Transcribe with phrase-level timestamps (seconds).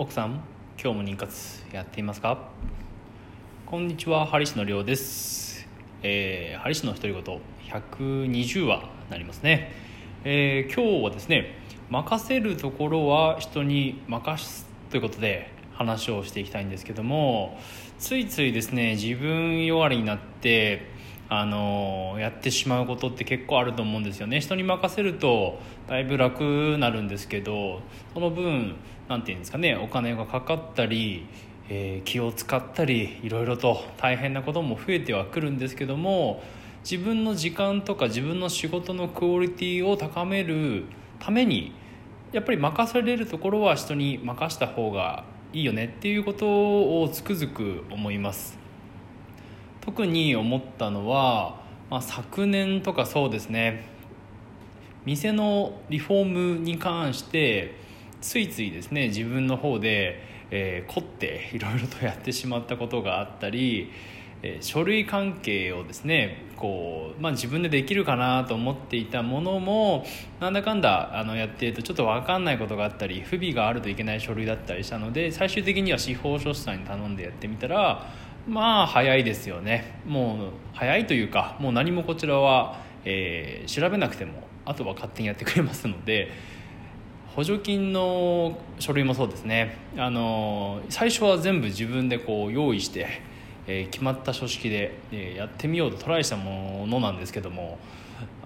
[0.00, 0.40] 奥さん
[0.80, 2.38] 今日も妊活やっていますか？
[3.66, 5.66] こんにちはハリシのりょうです、
[6.04, 9.72] えー、ハリシの独り言120話になりますね、
[10.22, 11.56] えー今日はですね
[11.90, 17.58] 任せるところは人に任すということで話をしていきたいんですけども
[17.98, 20.92] ついついですね自分弱りになって
[21.30, 24.40] あのやってしまうことって結構あると思うんですよね。
[24.40, 27.82] 人に任せるとだいぶ楽になるんですけど
[28.14, 28.76] その分
[29.08, 31.26] なんていうんですかねお金がかかったり、
[31.68, 36.42] えー気を使ったりいろいろと大変なことも増えてはくるんですけども
[36.90, 40.84] 自分の時間とか自分の仕事のクオリティを高める
[41.18, 41.72] ために
[42.32, 46.46] やっぱり任せれるところは人に任した方がいいよねっていうこと
[47.02, 48.67] をつくづく思います。
[49.88, 53.86] 特に思ったのは、まあ、昨年とかそうですね
[55.06, 57.74] 店のリフォームに関して
[58.20, 63.90] ついついですね自分の方で、えー凝っていろいろとやってしまったことがあったり、
[64.42, 70.04] えー書類関係をですねこう、まあ、自分でできるかなと思っていたものも
[70.38, 80.00] なんだかんだあのやってるとちょっと分かんないことがあったり不備があるといけない書類だったりしたので最終的には司法書士さんに頼んでやってみたらまあ早いですよね。
[80.06, 86.30] もう早いというかもう何もこちらは、えー調べなくてもあとは勝手にやってくれますので
[87.36, 89.76] 補助金の書類もそうですね。
[89.98, 93.06] あの最初は全部自分でこう用意して、
[93.66, 97.78] えー決まった書式で、えーやってみようとトライしたものなんですけども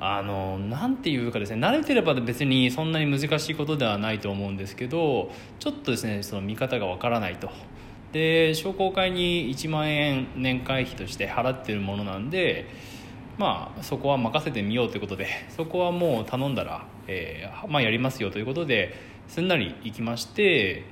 [0.00, 5.30] あのなんていうかですね慣れてれば別にそんなに難しいことではないと思うんですけど
[5.60, 7.48] ちょっとですねその見方がわからないと。
[8.12, 12.66] で商工会に1万円年会費として払ってるものなんで
[13.38, 18.94] まあそこは任せてみようということで そこはもう頼んだら、えーまあ、やりますよということで
[19.28, 20.84] すんなり行きまして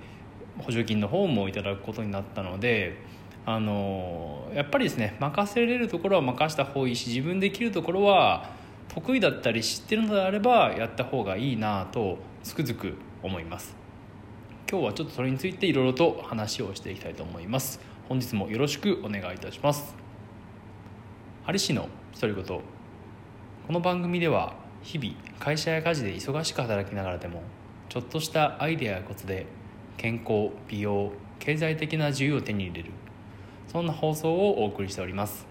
[0.59, 2.97] 補助金の方もいただくことになったので
[3.45, 8.51] あのやっぱりですね任せれるところは任した方がいいし自分できるところは
[8.89, 13.80] 得意だったり知ってるのであればやった方がいいなとつくづく思います。
[14.69, 17.81] 今日はちょっとそれについていろいろと話をしていきたいと思います。
[18.09, 19.95] 本日もよろしくお願いいたします。
[21.45, 21.89] ハリ氏の
[22.21, 22.63] 独り言こ
[23.73, 27.43] の番組では日々会社や家事で忙しく働きながらでも
[27.89, 29.47] ちょっとしたアイデアやコツで
[29.97, 32.91] 健康美容経済的な自由を手に入れる。
[33.69, 35.47] そんな放送をお送りしております。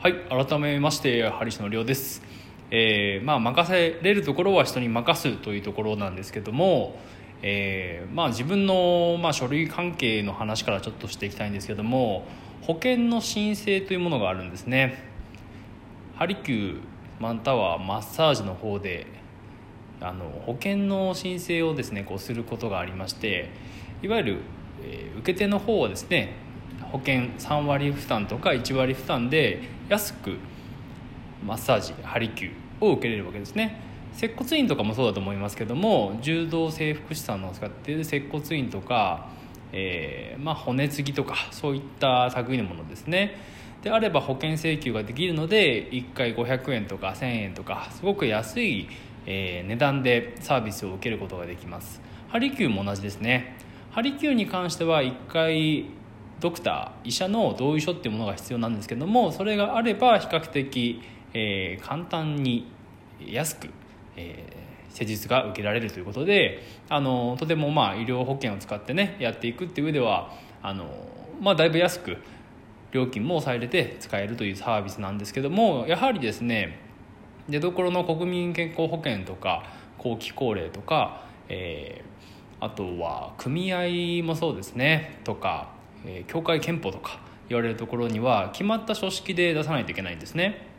[0.00, 2.22] はい改めましてハリ氏のりょうです。
[2.70, 6.96] えーまあ任せれるところは人に任すというところなんですけども
[7.46, 12.24] えーまあ、自分の、まあ、書類関係の話からちょっとしていきたいんですけども
[12.62, 15.12] 保険の申請というものがあるんですね。
[16.16, 16.80] ハリキュー
[17.20, 19.06] マンタワーマッサージの方で
[20.00, 23.50] あの保険の申請をですねこうすることがありまして
[24.02, 24.38] いわゆる、
[24.82, 26.32] えー受け手の方はですね
[26.92, 30.38] 保険3割負担とか1割負担で安く
[31.44, 33.93] マッサージハリキューを受けれるわけですね。
[34.14, 39.28] 接骨院とかもそうだと思いますけども柔道整復師さんの使っている接骨院とか、
[39.72, 43.36] えーまあ、骨継ぎとかそういった類のものですね。
[43.82, 48.88] であれば保険請求ができるので1回500円とか1000円とかすごく安い、
[49.26, 52.00] えー値段でサービスを受けることができます。
[52.28, 53.56] ハリキューも同じですね。
[53.90, 55.86] ハリキューに関しては1回
[56.40, 61.00] ドクター医者の同意書っていうものが必要なんですけどもそれがあれば比較的、
[61.32, 62.66] えー簡単に
[63.20, 63.68] 安く、
[64.16, 64.64] えー
[64.94, 70.30] 施術が受けられるということであのとてもまあ医療保険を使ってねやっていくっていう上では
[70.62, 70.88] あの、
[71.40, 72.18] まあ、だいぶ安く
[72.92, 76.78] 料金も抑えれて使えるというサービスなんですけどもやはりですね
[77.48, 79.64] 出どころの国民健康保険とか
[79.98, 82.14] 後期高齢とか、えー
[82.60, 85.72] あとは組合もそうですねとか、
[86.06, 87.20] えー協会憲法とか
[87.50, 90.73] 言われるところには決まった書式で出さないといけないんですね。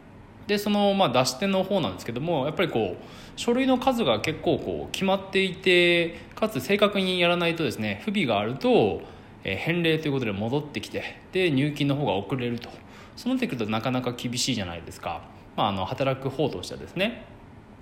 [0.48, 3.04] でその、まあ、出し手の方なんですけどもやっぱりこう
[3.36, 9.02] 書類の数が結構こう決まっていてかつ正確にやらないとですね不備があると、
[9.44, 12.70] え返礼ということで戻ってきてで入金の方が遅れると。
[13.16, 15.22] そうなってくるとなかなか厳しいじゃないですか、
[15.56, 17.26] まあ、あの働く方としてはですね。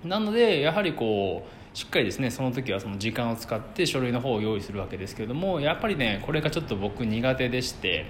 [0.04, 8.06] なのでやはりこうしっかりですねその時はその時間を使って書類の方を用意するわけですけどもやっぱりねこれがちょっと僕苦手でして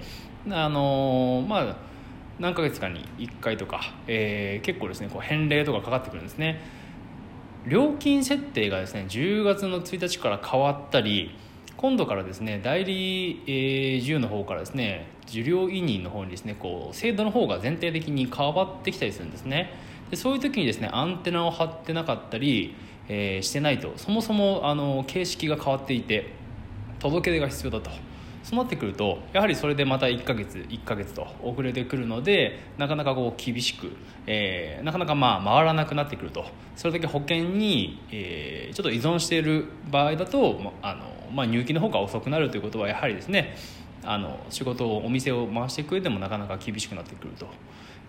[0.51, 1.77] あのまあ
[2.39, 6.61] 何ヶ月かに1回とか、えー結構ですねこう返礼とかかかってくるんですね。
[7.67, 11.35] 料金設定がですね10月の1日から変わったり
[11.77, 19.73] 今度からですね代理、えー事業の方からですね受領委任の方にですねこう制度の方が全体的に変わってきたりするんですね。
[20.11, 22.75] でそういう時にですねアンテナを張ってなかったり、
[23.07, 26.33] えーしてないとそもそもあの形式が変わっていて
[26.99, 27.89] 届け出が必要だと。
[28.45, 33.91] そうなってくるとやはりそれでまた1ヶ月1ヶ月と遅れてくるのでなかなかこう厳しく、
[34.27, 36.45] えー、なかなかまあ回らなくなってくると
[36.75, 43.57] それだけ保険に、えー、ちょっと依存している場合だとあの、まあ、入金の方が遅くなるということはやはりですね
[44.03, 47.47] あの仕事をお店を回していく上でもなかなか厳しくなってくると。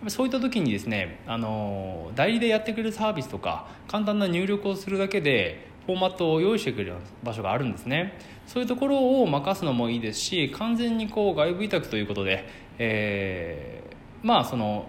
[0.08, 8.18] そういった時にですねあの代理でやってくれるサービスとか簡単な入力をするだけでフォーマットを用意してくれる場所があるんですね。
[8.46, 12.48] そういうところを任すのもいいですし完全にこう外部委託ということで、
[12.78, 14.86] えー、まあその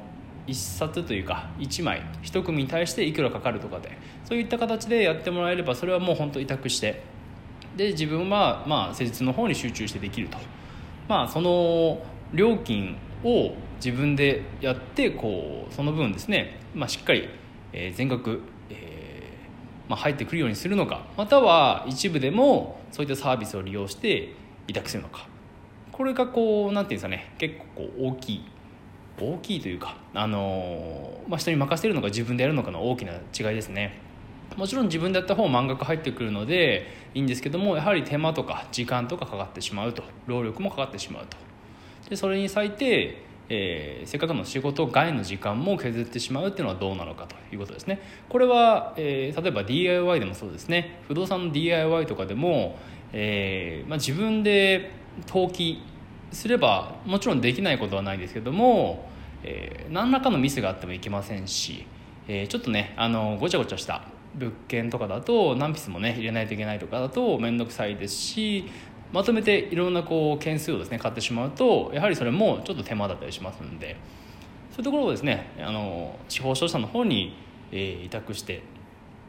[0.48, 7.04] 1冊というか1枚1組に対していくらかかるとかでそういった形でやってもらえればそれはもう本当委託して
[7.76, 10.38] で自分はまあ施術の方に集中してできると。
[11.08, 12.00] まあその
[12.34, 17.30] 料金を自分でやってこうその分ですね、まあ、しっかり
[17.96, 18.42] 全額
[19.88, 24.34] ま、入ってくるようにするのかまたは一部でもそういったサービスを利用して
[24.68, 25.28] 委託するのか。
[25.92, 28.46] これがこう何て言うんですかね結構大きい
[29.20, 34.00] 大きいというか、あのまあ、人に任せるのか自分でやるのかの大きな違いですね。
[34.56, 41.38] もちろん自分でやった方満額入ってくるのでいいんですけどもやはり手間とか時間とかかかってしまうと労力もかかってしまうと。
[42.10, 48.02] でそれに際してえー、せっかくの仕事外の時間も削ってしまうっていうのはどうなのかということですね。
[48.30, 51.00] これは、えー、例えば DIY でもそうですね。
[51.08, 52.78] 不動産の DIY とかでも、
[53.14, 54.92] えーまあ、自分で
[55.28, 55.82] 登記
[56.32, 59.10] すればもちろんできないことはないですけども、
[59.44, 61.88] え、何らかのミスがあってもいけませんし、
[62.28, 64.04] え、ちょっとねあのごちゃごちゃした
[64.36, 68.70] 物件とかだと何ピスもね入れないといけないとかだと面倒くさいですし
[69.14, 73.96] まとめていろんなこう件数をですね買ってしまうとやはりそれもちょっと手間だったりしますので
[74.72, 77.36] そういうところをですねあの地方商社の方に、
[77.72, 78.62] えー、委託して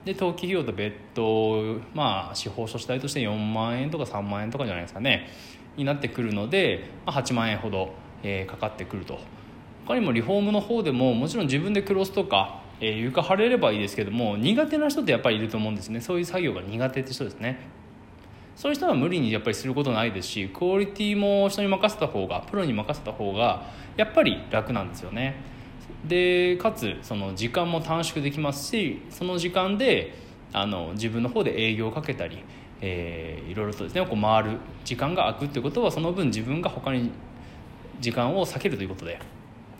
[0.04, 5.28] で登記費用と別途まあ司法書士代として4万円とか3万円とかじゃないですかね
[5.76, 9.18] になってくるので、まあ、8万円ほど、えー、かかってくると。
[9.86, 16.02] 他にもリフォームの方でももちろん自分でクロスとか、えー、床張れればいいですけども苦手な人ってやっぱりいると思うんですね。
[16.02, 17.60] そういう作業が苦手って人ですね。
[18.58, 25.36] そういう人は無理にやっぱりすることないですしクオリティも人に任せた方がプロに任せた方がやっぱり楽なんですよね。
[26.04, 30.12] でかつその時間も短縮できますしその時間で
[30.52, 32.38] あの自分の方で営業をかけたり、
[32.80, 37.12] えー、いろいろとですねこう回る時間が空くってことはその分自分が他に
[38.00, 39.20] 時間を避けるということで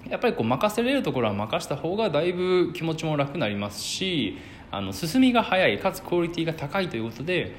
[0.08, 4.38] やっぱりこう任せれるところは任した方がだいぶ気持ちも楽になりますし
[4.70, 7.56] あの進みが早いかつクオリティが高いということで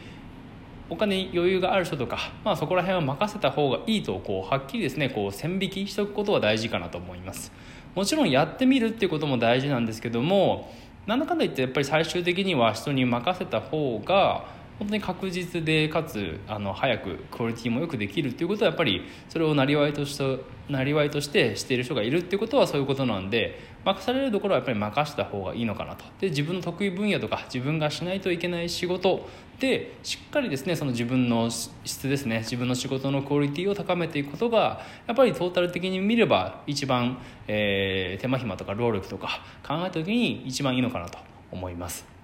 [0.90, 7.52] お金に余裕がある人とか、まあ、そこら辺は任せた方がいいとこうはっきりですねこう線引きしておくことは大事かなと思います。
[7.96, 10.72] もちろんやってみるっていうことも大事なんですけども
[11.08, 14.46] なんだかんだ言ってやっぱり最終的には人に任せた方が
[14.80, 20.40] 本当に確実でかつあの早くクオリティもよくできるっていうことはやっぱりそれをなりわいとして
[20.70, 29.28] なりわいとしてしている人がいるっていうことはそういうことなんで任されるところはやっぱり任した方がいいのかなとで自分の得意分野とか自分がしないといけない仕事
[29.60, 37.18] でしっかりですねその自分の質ですね自分の仕事のクオリティを高めていくことがやっぱりトータル的に見れば一番、
[37.48, 41.20] えー、手間暇とか労力とか考えた時に一番いいのかなと
[41.52, 42.19] 思います。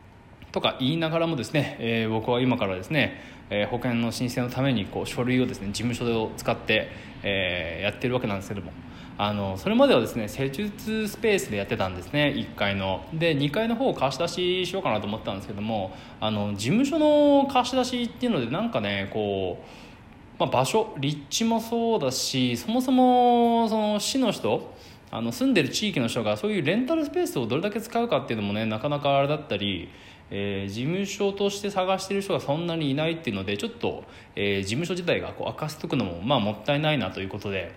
[0.56, 3.20] とか言いながらもですね、えー、僕は今からですね、
[3.50, 6.90] えー、保険の申請のためにこう書類をですね事務所を使って、
[7.24, 8.72] えー、やってるわけなんですけども
[9.18, 13.04] あのそれまではですね施術スペースでやってたんですね1階の。
[13.14, 24.74] で2階の方を貸し出ししようかなと思ったんですけどもあの事務所の貸し出しっていうのでなんかねこう、まあ、場所立地もそうだしそもそもその市の人
[25.12, 29.90] あの住んでる地域の人がそういうレンタルスペースをどれだけ使うかっていうのもねなかなかあれだったり
[30.32, 34.04] えー、事務所として探してる人がそんなにいないっていうのでちょっと、
[34.36, 37.74] えー、事務所自体がこう明かしとくのも、まあ、もったいないなということで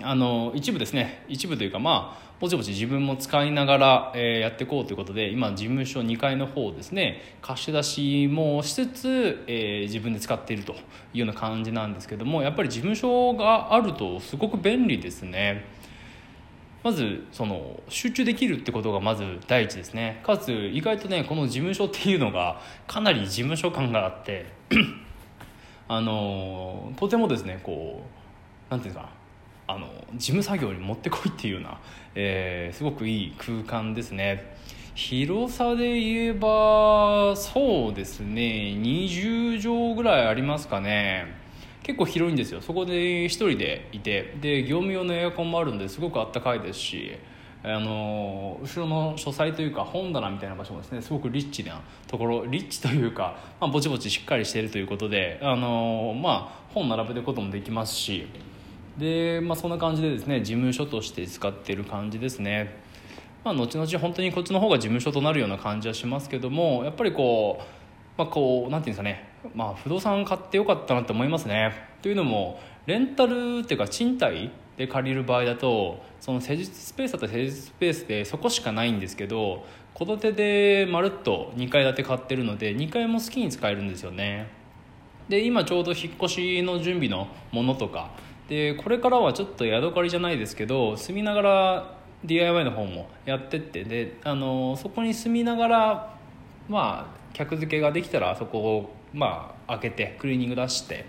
[0.00, 10.76] あの一部ですね一部というかまあぼちぼち自分も使いながら、えー、やっていこうということで今事務所2階の方ですね貸し出しもしつつ、えー、自分で使っているとい
[11.14, 15.77] うような感じなんですけどもやっぱり事務所があるとすごく便利ですね。
[16.88, 20.22] まずその集中できるってことがまず第一ですね。
[20.24, 24.46] かつ意外とねこの事務所っていうのがかなり事務所感があって
[25.86, 28.04] あのとてもですねこ
[28.70, 29.10] うなんていうか
[29.66, 31.78] あの事務作業に持ってこいっていうような、
[32.14, 34.56] えー、すごくいい空間ですね。
[34.94, 38.40] 広さで言えばそうですね
[38.80, 41.26] 20畳ぐらいありますかね。
[41.88, 42.60] 結構広いんですよ。
[42.60, 42.92] そこで
[43.24, 44.36] 1人でいて。
[44.42, 47.12] で業務用のエアコンもあるんですごくあったかいですし、
[47.62, 58.28] あの後ろの書斎というか本棚みたいな場所もですねすごくリッチなところリッチというか、まあ、ぼちぼちしっかりしているということで、あのまあ、本並べることもできますし
[58.98, 62.82] で、まあ、そんな感じでですね事務所として使ってる感じですね、
[63.44, 67.77] まあ、後々本当にこっちの方が事務所となるような感じはしますけどもやっぱりこう、
[68.18, 71.72] まあ、こうなんていうんですかね、まあ、不動産買ってよかったなって思いますね。
[72.02, 80.32] というのもレンタルっていうか賃貸で借りる場合だとその施術スペースだったら施術スペースでそこしかないんですけど戸建て
[80.84, 84.48] でまるっと2階建て買ってるので2階も好きに使えるんですよね。
[85.28, 88.10] で今ちょうど引っ越しの準備のものとか。
[88.48, 91.94] でこれからはちょっと宿借りじゃないですけど住みながら
[92.24, 93.84] DIY の方もやってって。
[93.84, 96.14] であのそこに住みながら
[96.68, 101.06] まあ客付けができたらそこをまあ開けてクリーニング出して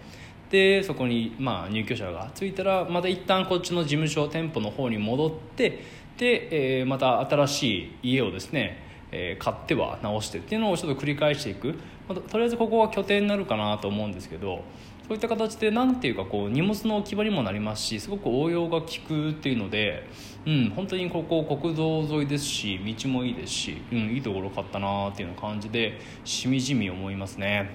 [0.50, 5.84] でそこにまあ入居者が着いたらまた一旦こっちの事務所店舗の方に戻って
[6.18, 7.64] で、えー、また新し
[8.04, 8.78] い家をですね、
[9.12, 11.76] えー、買っては直してっていうのをちょっと繰り返していく、
[12.08, 14.64] ま、とりあえずここは拠点になるかなと思うんですけど
[15.10, 20.08] そういった形で何ていうかこう荷物の置き場にもなりますしすごく応用が効くっていうので、
[20.46, 27.72] うん、本当にここ国道沿いですし道もいいですし、うん、いいところ買ったなっていう感じでしみじみ思いますね。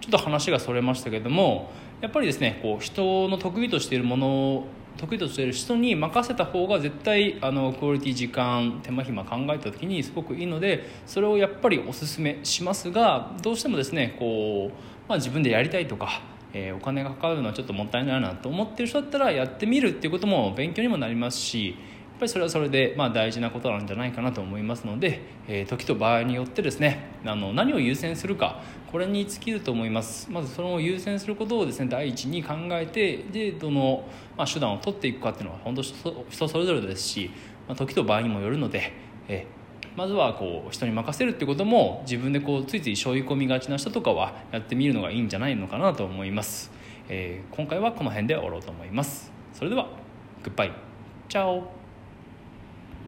[0.00, 1.68] ちょっと話がそれましたけども
[2.00, 4.64] やっぱりですねこう人の得意としているもの
[4.98, 21.74] 得意としている人に任せた方が絶対あのクオリティ時間手間暇考えた時にすごくいいのでそれをやっぱりおすすめしますがどうしてもですねこう、まあ、自分でやりたいとか、えー、お金がかかるのはちょっともったいないなと思ってる人だったらやってみるっていうことも勉強にもなりますしやっ
[22.20, 30.28] ぱりそれはそれでまあ大事なことなんじゃないかなと思いますので、えー、時と場合によってですねあの何を優先するかこれに尽きると思います。
[30.30, 37.30] まずその優先することをですね第一に考えてでどの、まあ、手段を取っていくかっていうのは本当人それぞれですし、
[37.68, 38.92] まあ、時と場合にもよるので、
[39.28, 39.57] えー、
[39.98, 46.70] まずはこう人に任せるってことも自分でこうついつい背負い込みがちな人とかはやってみるのがいいんじゃないのかなと思います、
[47.08, 49.32] えー、今回はこの辺で終わろうと思います。
[49.52, 49.88] それでは
[50.44, 50.72] グッバイ
[51.28, 51.77] チャオ。